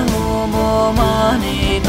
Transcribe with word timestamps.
Hum 0.08 0.17
aman 0.88 1.42
ey 1.52 1.80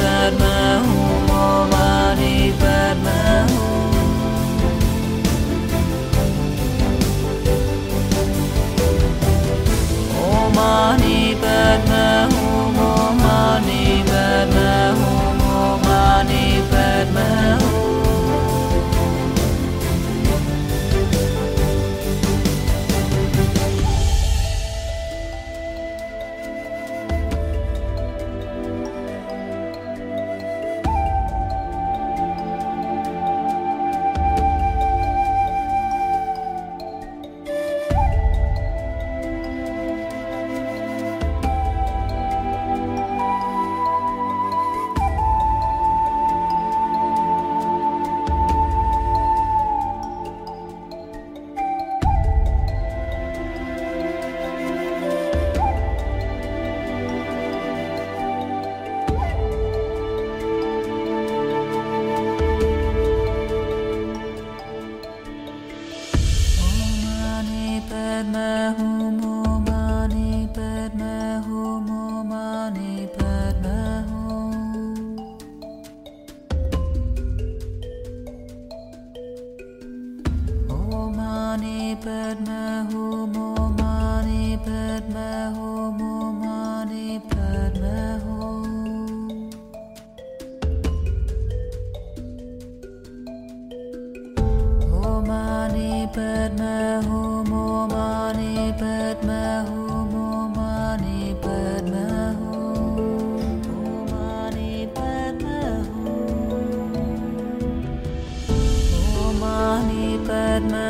my 110.59 110.88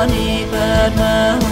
Om 0.00 0.06
mani 0.06 0.46
padma 0.50 1.49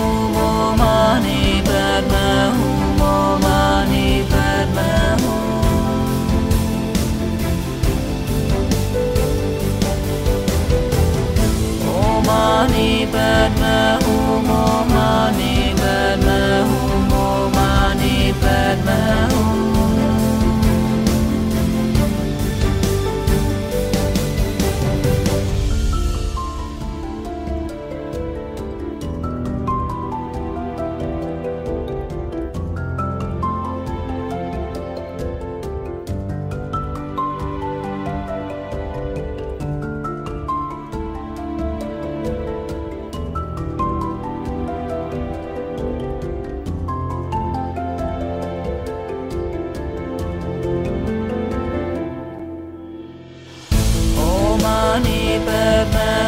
Om 54.99 55.05
mani 55.05 55.39
padma 55.47 56.28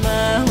hum 0.00 0.41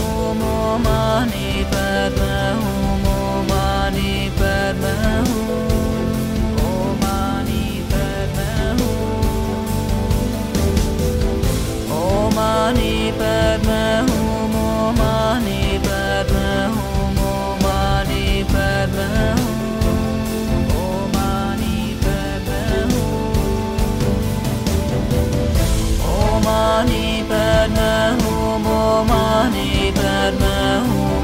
but 29.51 30.39
my 30.39 30.79
home. 30.87 31.20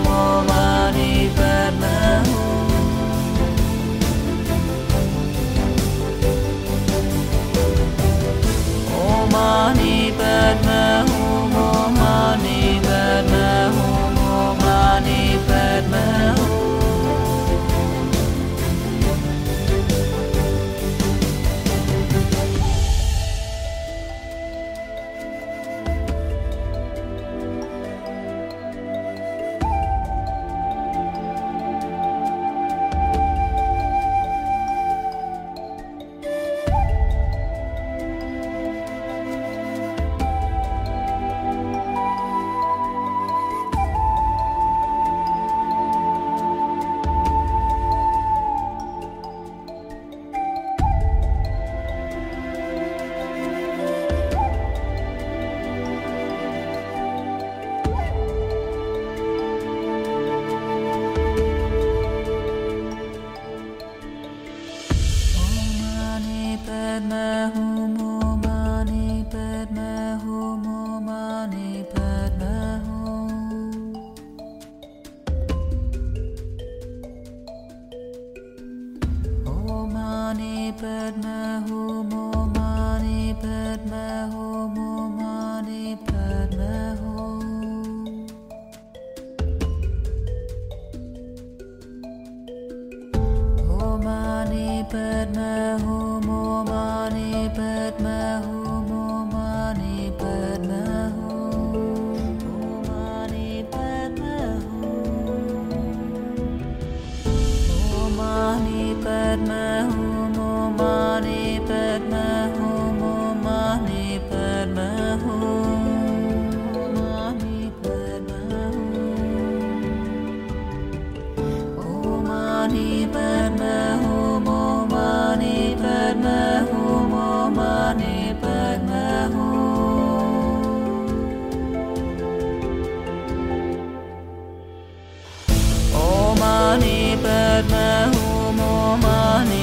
Money. 139.01 139.56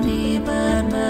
Bani 0.00 0.38
Padma. 0.46 1.07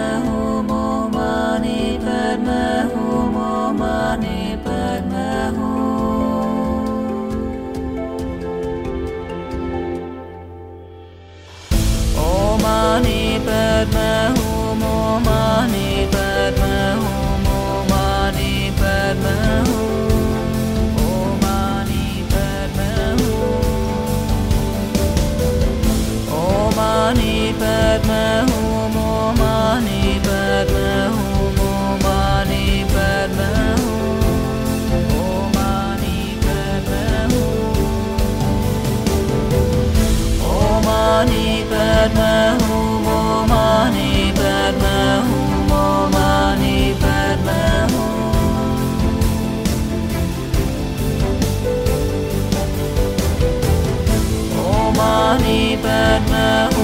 bird 55.82 56.22
moon. 56.30 56.77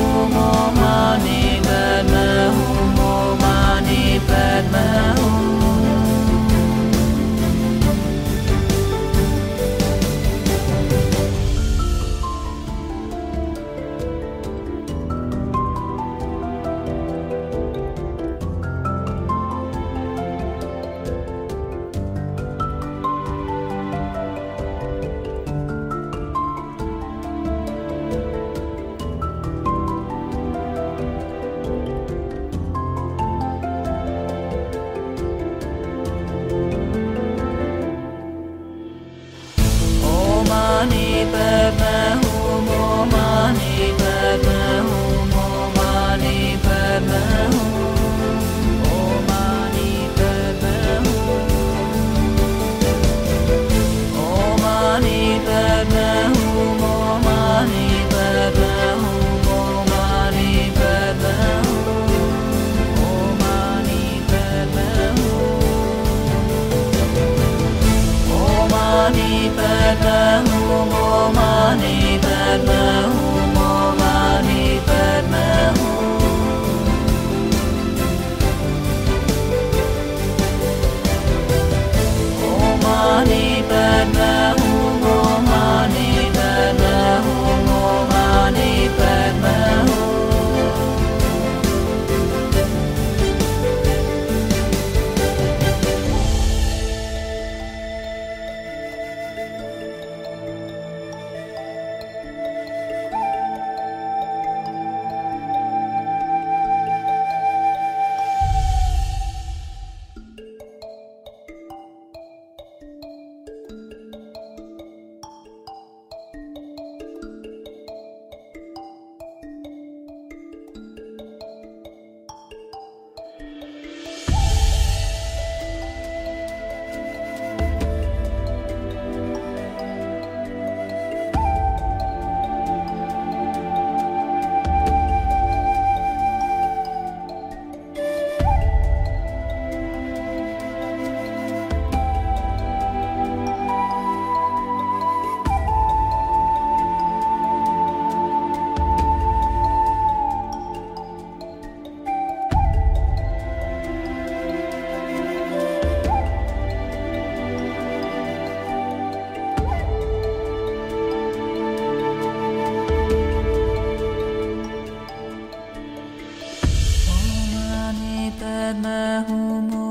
My 168.73 169.23
home. 169.29 169.84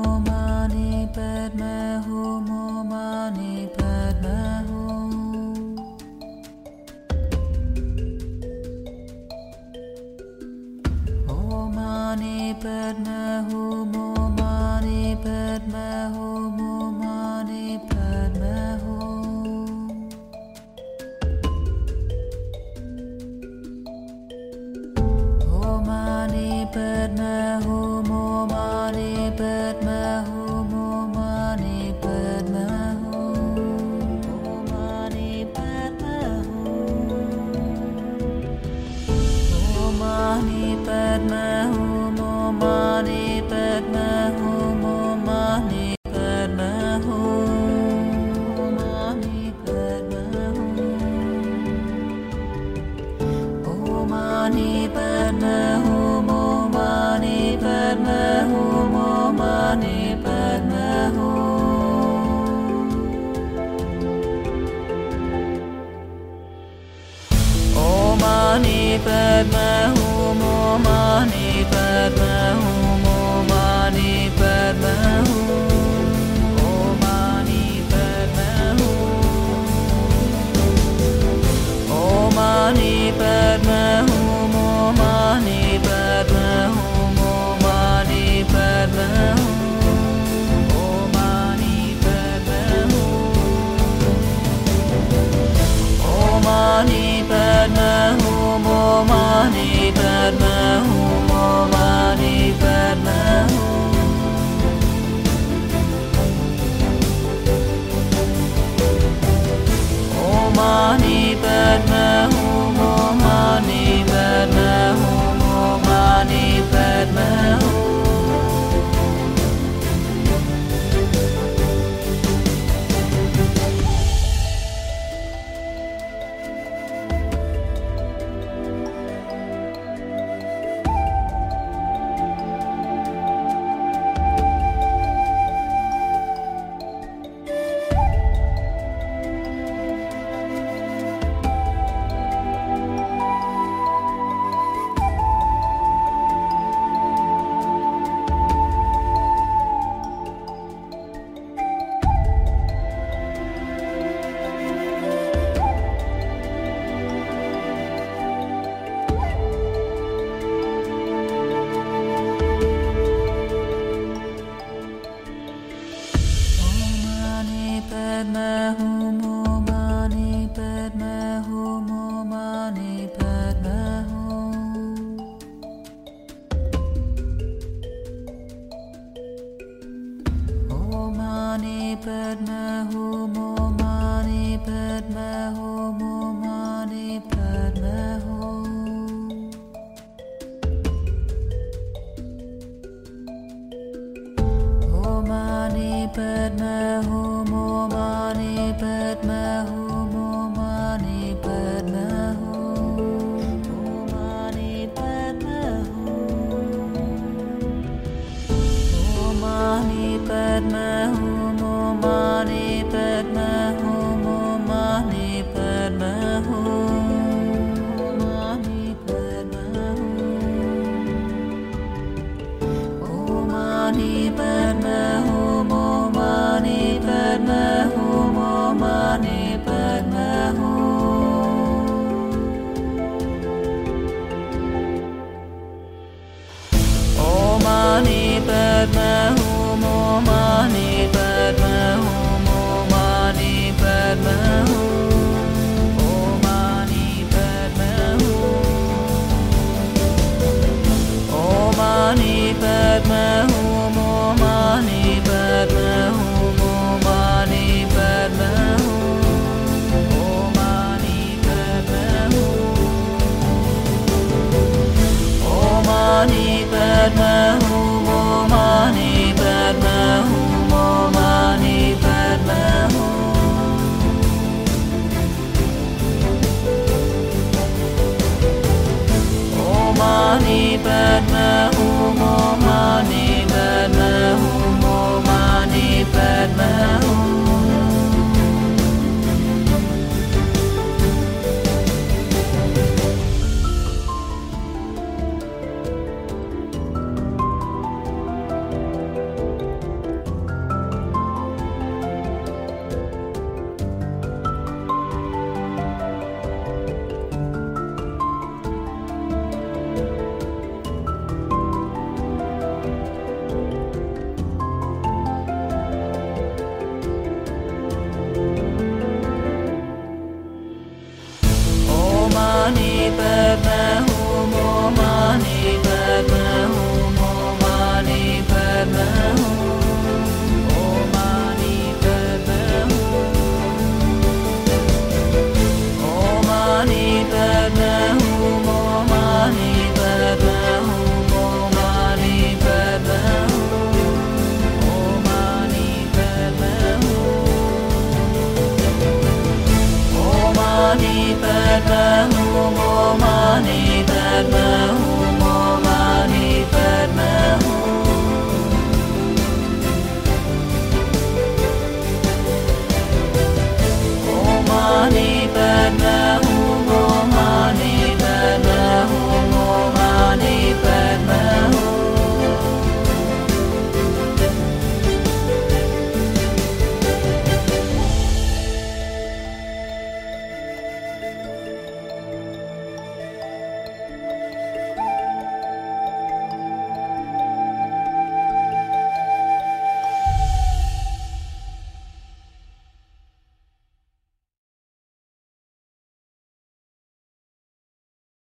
Hum 69.06 69.54
om 69.54 70.03